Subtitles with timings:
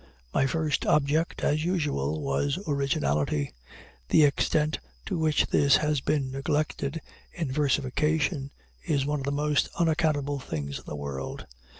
[0.33, 3.53] My first object (as usual) was originality.
[4.09, 8.49] The extent to which this has been neglected, in versification,
[8.83, 11.45] is one of the most unaccountable things in the world.